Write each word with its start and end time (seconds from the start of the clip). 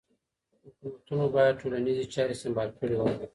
حکومتونو 0.63 1.25
باید 1.35 1.59
ټولنیزې 1.61 2.05
چارې 2.13 2.35
سمبالې 2.43 2.73
کړې 2.79 2.95
وای. 2.97 3.15